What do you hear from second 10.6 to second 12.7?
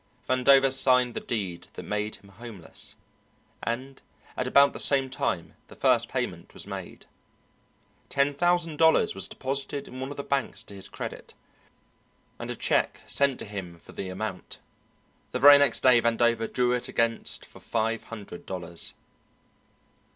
to his credit, and a